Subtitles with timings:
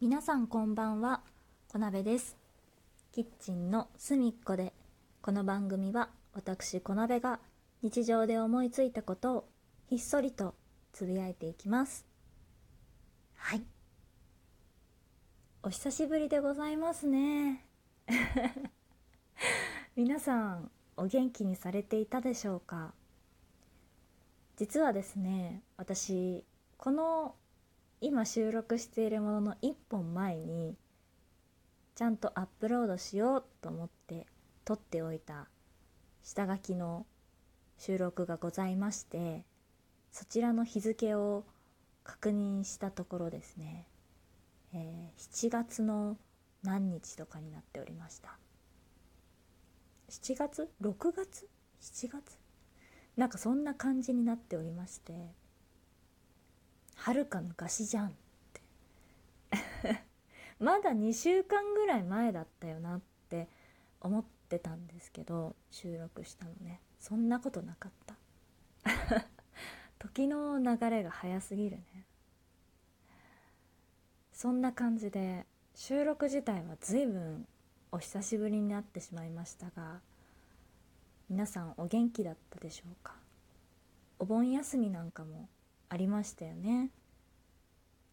[0.00, 1.20] 皆さんこんばんは。
[1.72, 2.36] 小鍋です。
[3.12, 4.72] キッチンの隅っこで
[5.22, 7.38] この番組は私小鍋が
[7.80, 9.48] 日常で思いついたことを
[9.86, 10.56] ひっそりと
[10.92, 12.04] つぶやいていきます。
[13.36, 13.62] はい。
[15.62, 17.64] お久しぶりでございますね。
[19.94, 22.92] 皆さんお元気にされていたでしょうか？
[24.56, 26.44] 実はですね私
[26.78, 27.36] この
[28.00, 30.76] 今収録しているものの1本前に
[31.94, 34.26] ちゃんとアップロードしようと思って
[34.64, 35.48] 撮っておいた
[36.22, 37.06] 下書きの
[37.78, 39.44] 収録がございまして
[40.10, 41.44] そちらの日付を
[42.02, 43.86] 確認したところですね、
[44.72, 46.16] えー、7月の
[46.62, 48.38] 何日とかになっておりました
[50.10, 51.48] 7月 ?6 月
[51.80, 52.38] ?7 月？
[53.16, 55.12] なんかそんな感じになっておりまして
[56.94, 58.12] はるか昔じゃんっ
[58.52, 58.60] て。
[60.58, 63.48] まだ2週間ぐらい前だったよなって
[64.00, 66.80] 思ってたんですけど収録したのね。
[67.00, 68.16] そんなことなかった。
[69.98, 72.06] 時の流れが早すぎるね。
[74.32, 77.46] そんな感じで収録自体は随分
[77.92, 80.00] お久しぶりになってしまいましたが
[81.30, 83.14] 皆さんお元気だったでしょうか？
[84.18, 85.48] お盆休みなんかも
[85.94, 86.90] ありましたよね、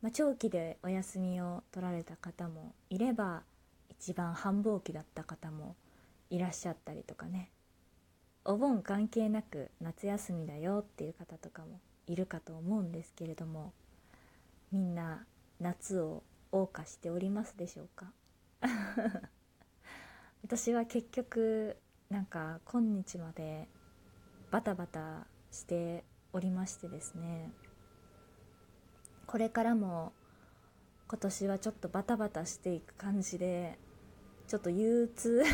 [0.00, 3.42] まあ、長期でお休みを取られた方もいれば
[3.90, 5.76] 一番繁忙期だった方も
[6.30, 7.50] いらっしゃったりとかね。
[8.46, 13.72] お盆関係なく夏休みだよっていう方とかもいるかと思うんですけれども
[14.72, 15.26] みんな
[15.60, 18.10] 夏を謳歌しておりますでしょうか？
[20.42, 21.76] 私は結局
[22.08, 23.68] なんか今日まで
[24.50, 27.50] バタバタしておりましてですね。
[29.26, 30.12] これからも
[31.08, 33.78] 今年はちょっとバタバタしていく感じで
[34.48, 35.44] ちょっと憂鬱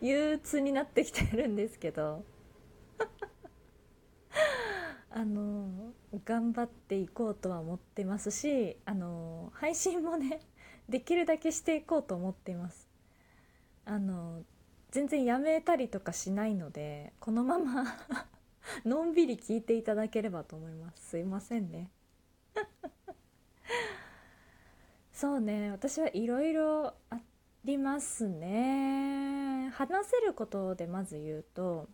[0.00, 2.24] 憂鬱になってきてるんですけど
[5.10, 5.92] あの
[6.24, 10.40] 頑張っていこうとは思ってますしあの配信もね
[10.88, 12.88] できるだけしていこうと思っています。
[13.84, 14.42] あの
[14.90, 17.84] 全然やめたりとかしないのでこのまま
[18.84, 21.10] のんびり聞いていただければと思います。
[21.10, 21.90] すいませんね。
[25.12, 27.20] そうね私はいろいろあ
[27.64, 29.70] りますね。
[29.70, 31.88] 話せることでまず言うと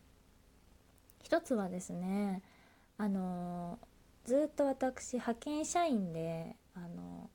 [1.23, 2.43] 一つはですね
[2.97, 3.79] あの
[4.25, 7.31] ずっと私派遣社員であの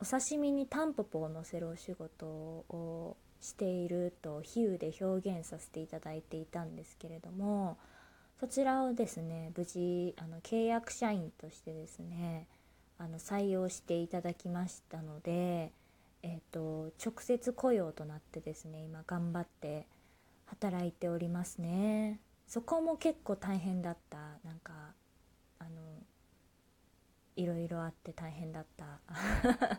[0.00, 7.78] お刺身にタンポポをのせるお仕事をしていると比喩で表現させていただいていたんですけれども
[8.38, 12.46] そちらをですね無事あの契約社員としてですね
[12.98, 15.72] あの採用していただきましたので、
[16.22, 19.86] えーと、直接雇用となってですね今頑張って
[20.46, 22.20] 働いておりますね。
[22.46, 24.72] そこも結構大変だったなんか
[25.58, 25.70] あの
[27.34, 29.00] いろいろあって大変だった。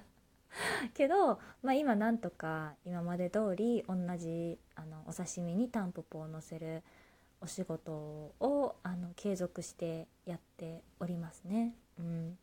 [0.93, 6.83] けど、まあ、今なんとか今まで通り同じあのお刺身にタンポポをのせる
[7.41, 11.75] お仕事をあの継続してやっておりますね。
[11.99, 12.37] うん、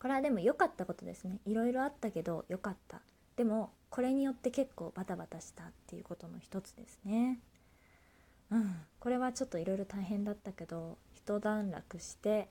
[0.00, 1.40] これはでも良かったことですね。
[1.44, 3.00] いろいろあったけど良かった。
[3.36, 7.38] でもこれによって結構バタバタしたっていうことの一つですね。
[8.50, 12.48] うん、これはちょっといろいろ大変だったけど一段落して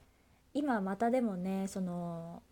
[0.54, 2.44] 今またでもねその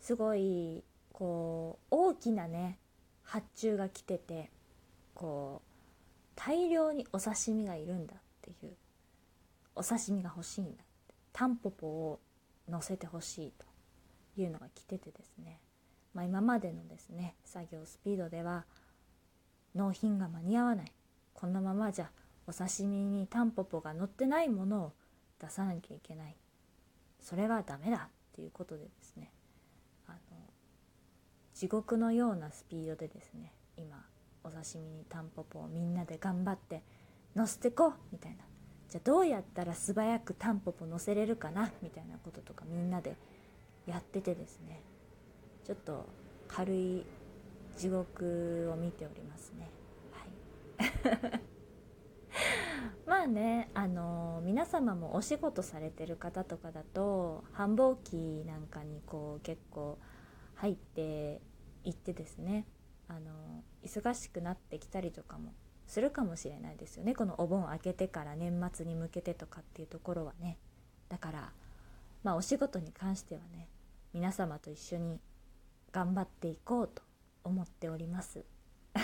[0.00, 0.82] すごい
[1.12, 2.78] こう大きなね
[3.22, 4.50] 発注が来てて
[5.14, 5.67] こう
[6.38, 8.76] 大量にお刺身がいるんだっていう
[9.74, 11.14] お刺身が欲しいんだって。
[11.32, 12.20] タンポポを
[12.68, 15.60] 乗せてほしいというのが来ててですね、
[16.14, 18.64] まあ、今までのですね作業スピードでは
[19.74, 20.92] 納品が間に合わない。
[21.34, 22.10] このままじゃ
[22.46, 24.92] お刺身にタンポポが乗ってないものを
[25.40, 26.36] 出さなきゃいけない。
[27.20, 29.32] それはダメだっていうことでですね。
[30.06, 30.18] あの
[31.54, 34.04] 地獄のようなスピードでですね今
[34.44, 36.82] お刺身にタンポポをみんなで頑張って
[37.34, 38.38] 乗せてこうみたいな。
[38.88, 41.70] じゃあどうやったら素早くタンポポ乗せれるかな？
[41.82, 43.16] みたいなこととかみんなで
[43.86, 44.80] やっててですね。
[45.64, 46.06] ちょっと
[46.48, 47.04] 軽い
[47.76, 49.70] 地獄を見ておりますね。
[50.12, 51.40] はい。
[53.06, 59.98] まあねあの皆様もお仕事されてる方とかだと繁忙期なんかにこう結構
[60.54, 61.40] 入って
[61.84, 62.66] いってですね。
[63.08, 65.54] あの忙しくなってきたりとかも
[65.86, 67.14] するかもしれないですよね。
[67.14, 70.58] このお盆明けてから年末に向けてとかっていうところはね。
[71.08, 71.52] だから
[72.22, 73.68] まあお仕事に関してはね
[74.12, 75.18] 皆様と一緒に
[75.90, 77.02] 頑張っていこうと
[77.44, 78.44] 思っております。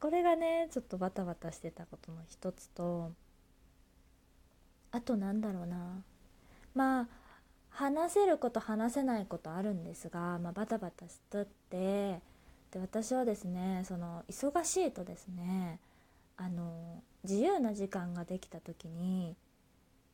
[0.00, 3.12] これがねちょっとバタバタしてたことの一つと
[4.90, 6.04] あとなんだろうな。
[6.74, 7.08] まあ
[7.74, 12.20] 話せること話せないことあるんですが、まあ、バタバタしとって
[12.70, 15.80] で私はですねその忙しいとですね
[16.36, 19.34] あの自由な時間ができた時に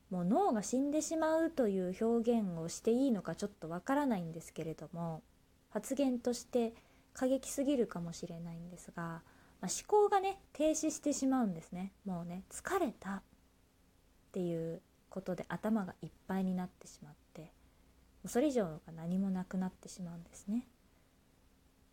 [0.09, 5.21] もう脳が死んでしまうという表現をしていいのかちょっとわからないんですけれども
[5.69, 6.73] 発言として
[7.13, 9.21] 過激すぎるかもしれないんですが、まあ、
[9.67, 11.91] 思考がね停止してしまうんですね。
[12.05, 13.21] もうね疲れたっ
[14.31, 17.13] ていうことで頭がいっぱいになってしまっ
[18.21, 20.67] てそれ以上が何もなくなってしまうんですね。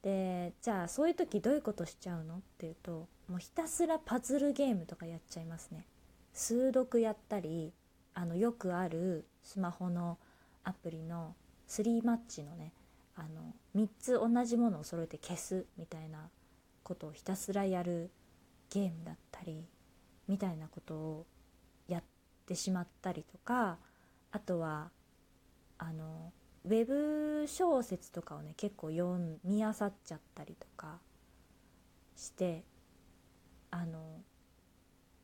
[0.03, 5.87] でじゃあそういう時どういうことしちゃうのっていうともうひたすらパズルゲームとかやっちゃいますね。
[6.33, 7.73] 数読やったり
[8.15, 10.19] あのよくあるスマホの
[10.65, 11.35] アプリの
[11.69, 12.73] 3マッチのね
[13.17, 16.29] あの3つ同じものを揃えて消すみたいな
[16.83, 18.11] ことをひたすらやる
[18.71, 19.65] ゲームだったり
[20.29, 21.27] みたいなことを
[21.89, 22.03] やっ
[22.47, 23.79] てしまったりとか
[24.31, 24.91] あとは
[25.79, 26.33] あの
[26.65, 30.99] ウェブ小説とかをね結構読みあさっちゃったりとか
[32.17, 32.65] して
[33.71, 34.21] あの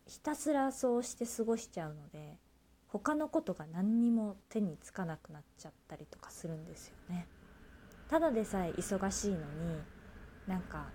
[0.07, 2.39] ひたすらそうして過ごしちゃうので
[2.89, 7.27] 他のことが何にも手につかなくなっちゃったりとかするんですよね。
[8.09, 9.45] ただでさえ忙しいのに
[10.47, 10.87] なんか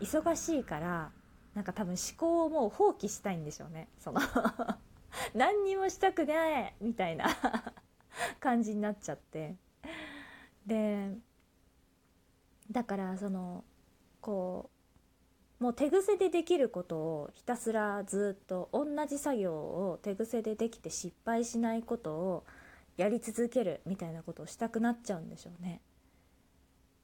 [0.00, 1.12] 忙しいから
[1.54, 4.20] なんか多分思考をもう放棄したいんでしょうねその
[5.34, 7.26] 何にもしたくないみたいな
[8.38, 9.56] 感じになっちゃって
[10.66, 11.10] で
[12.70, 13.64] だからその
[14.20, 14.70] こ
[15.60, 22.44] うもう手癖でできることをひたすらずっと同じ作業を手癖でできて失敗しないことを
[22.96, 25.80] やり続けるみたいなことをしたくなっちゃうんでしょうね。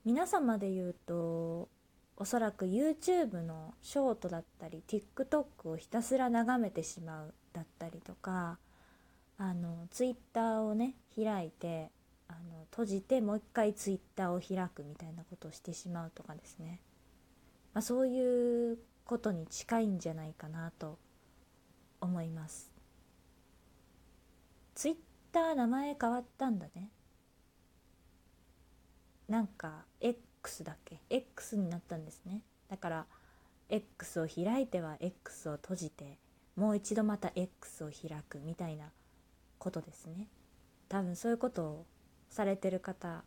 [0.04, 1.68] 皆様で言うと
[2.16, 8.58] おそらく YouTube のショートだったり TikTok をひたすら眺めてしまうだったりとか
[9.38, 11.90] あの Twitter をね開いて
[12.28, 16.80] あの閉じてもう一回 Twitter を開くみたいなことをしてしまうとかですね、
[17.72, 20.98] まあ、そういうことに近いんじゃないかなと
[22.00, 22.70] 思います。
[24.74, 26.90] Twitter 名前変わったんだね。
[29.28, 32.42] なんか X だっけ？X になったんですね。
[32.68, 33.06] だから
[33.68, 36.18] X を開いては X を閉じて
[36.56, 38.86] もう一度また X を開くみたいな
[39.64, 40.28] ことですね。
[40.90, 41.86] 多分そういうことを
[42.28, 43.24] されてる方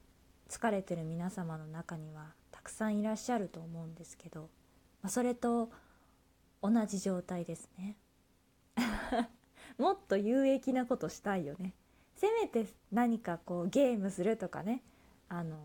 [0.48, 4.50] 疲れてる皆様の中にはたくさんいらっしゃると思うんですけど、
[5.02, 5.72] まあ、それと
[6.62, 7.98] 同じ状態ですね。
[9.80, 11.74] もっと有益なことしたいよね。
[12.16, 14.84] せめて何かこうゲームするとかね。
[15.30, 15.58] あの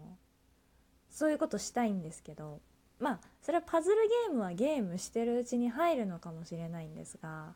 [1.11, 2.61] そういうことしたいんですけど
[2.99, 3.97] まあそれはパズル
[4.27, 7.55] ゲームはゲームしてるうちに入るのかもしれないんですが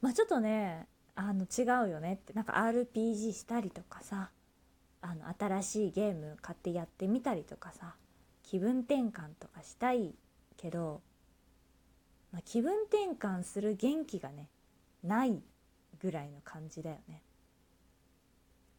[0.00, 0.86] まあちょっとね
[1.16, 2.32] あの違うよねって。
[2.32, 4.30] なんか RPG したりとかさ。
[5.06, 7.94] あの新しいゲーム買ってやってみたりとかさ。
[8.42, 10.14] 気分転換とかしたい
[10.56, 11.00] けど、
[12.30, 14.48] まあ、気分転換する元気がね
[15.02, 15.42] ない
[15.98, 17.22] ぐらいの感じだよね。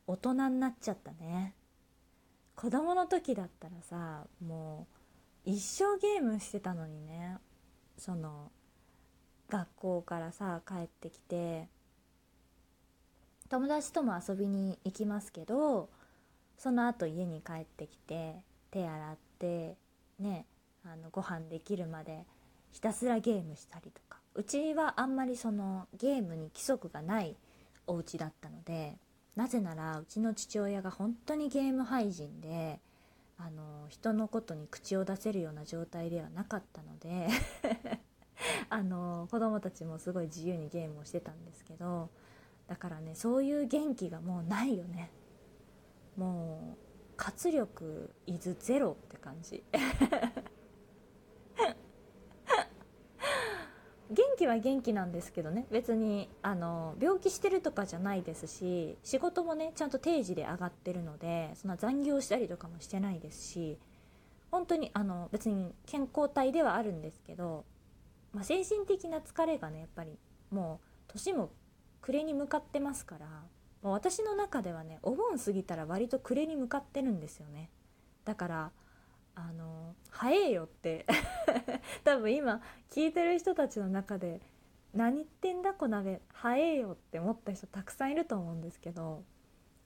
[0.07, 1.55] 大人になっちゃったね。
[2.55, 4.87] 子供の時だったらさも
[5.45, 7.37] う一生ゲームしてたのにね。
[7.97, 8.51] その
[9.49, 11.69] 学校からさ帰ってきて
[13.49, 15.89] 友達とも遊びに行きますけど
[16.57, 18.35] その後家に帰ってきて
[18.71, 19.75] 手洗って
[20.19, 20.45] ね
[20.83, 22.25] あのご飯できるまで
[22.71, 24.19] ひたすらゲームしたりとか。
[24.35, 27.37] うちはあんまりそのゲームに規則がない
[27.87, 28.97] お家だったので
[29.35, 32.79] なぜならうちの父親が本当にゲーム廃人で
[33.37, 37.27] あの人のことに口を出せるような状態ではなかったので
[38.69, 42.09] あの子供たちもすごい自由にゲームをしてたんですけど
[42.67, 45.11] だからねそういう元気がもうないよね。
[46.17, 46.77] もう
[47.17, 49.63] 活力イズゼロって感じ。
[54.11, 55.65] 元気は元気なんですけどね。
[55.71, 63.79] 別にあの病気してるとかじゃないですし仕事もねちゃんと定時で上がってるのでそんな残業したりとかもしてないですし
[64.51, 67.65] 本当にあの別に健康体ではあるんですけど、
[68.31, 70.17] まあ、精神的な疲れがねやっぱり
[70.51, 71.51] もう年も
[72.05, 73.25] 暮れに向かってますから
[73.81, 77.71] もう私の中ではねお盆過ぎたら割と暮れに向かってるんですよね。
[78.25, 78.71] だから
[79.33, 81.07] あの早えよって。
[82.05, 84.39] 多分今聞いてる人たちの中で
[84.93, 89.23] 何言ってんだこ鍋早えよって思った人たくさんいると思うんですけど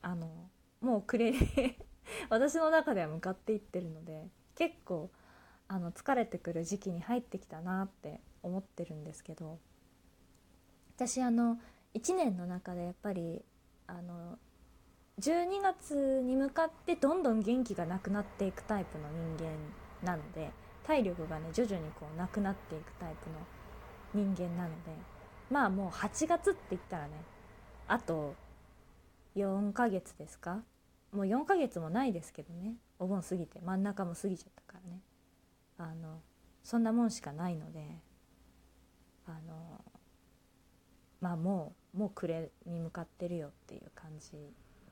[0.02, 0.50] あの
[0.82, 1.40] もう暮れに
[2.30, 5.10] 私の中では向かっていってるので結構
[5.70, 9.58] あの疲れてくる時期に入ってきたなって思ってるんですけど
[10.96, 11.60] 私あの
[11.96, 13.42] 1年の中でやっぱり
[13.88, 14.38] あの
[15.20, 19.06] 12月に向かってどんどん元気がなくなっていくタイプの
[19.38, 20.52] 人間なので
[20.84, 23.30] 体力がね徐々にこうなくなっていくタイプ
[24.22, 24.92] の人間なので
[25.50, 27.12] まあもう8月って言ったらね
[27.88, 28.36] あと
[29.36, 30.64] 4ヶ月ですか？
[31.12, 35.02] もう4ヶ月もないですけどねお盆過ぎて真ん中も過ぎちゃったからね。
[35.78, 36.22] あの
[36.64, 38.02] そんなもんしかないので
[39.26, 39.84] あの
[41.22, 44.32] まあもうもう暮れに向かってるよっていう感じ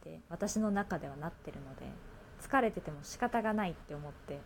[0.04, 1.86] で私の中ではなってるので
[2.42, 4.40] 疲れてても仕方がないって思って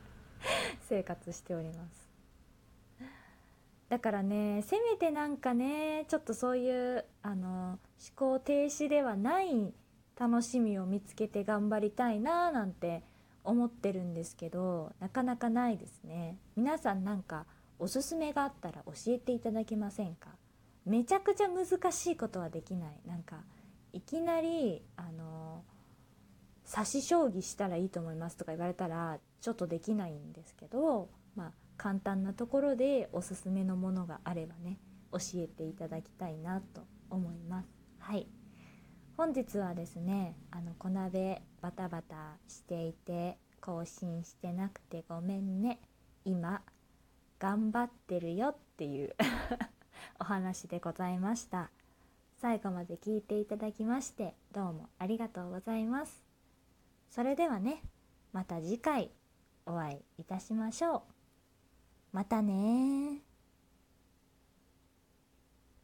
[0.88, 2.10] 生活しております。
[3.88, 7.78] だからねせめてなんかねちょっとそういうあの思
[8.14, 9.74] 考停止ではない
[10.16, 13.02] 楽しみを見つけて頑張りたいななんて
[13.42, 16.38] 思ってるんですけどなかなかないですね。
[16.56, 17.46] 皆さんなんか
[17.78, 20.28] おすすめがあったら教えていただけませんか？
[20.86, 23.00] めちゃくちゃ難しいことはできない。
[23.06, 23.36] なんか
[23.92, 25.64] いきなりあの
[26.72, 34.78] 指し将棋したらいいと思いますとか言われたらちょっとできないんですけどまあ簡単なところでおすすめのものがあればね
[35.12, 37.68] 教えていただきたいなと思います。
[37.98, 38.28] はい。
[39.16, 45.80] 本日はですねあの小鍋バタバタしていて更新してなくてごめんね。
[46.24, 46.62] 今
[47.38, 49.16] 頑張ってるよっていう。
[50.20, 51.70] お話でございました。
[52.40, 56.22] 最後まで聞いていただきましてどうもありがとうございます。
[57.10, 57.82] それではね
[58.32, 59.10] また次回
[59.66, 61.02] お会いいたしましょう。
[62.12, 63.29] またね